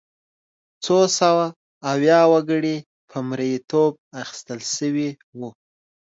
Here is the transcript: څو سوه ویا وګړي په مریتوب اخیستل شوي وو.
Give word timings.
څو 0.83 0.97
سوه 1.19 1.45
ویا 2.01 2.21
وګړي 2.33 2.77
په 3.09 3.17
مریتوب 3.29 3.91
اخیستل 4.21 4.59
شوي 4.75 5.09
وو. 5.39 5.49